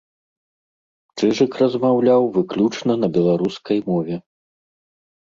[1.19, 4.15] Чыжык размаўляў выключна на беларускай мове.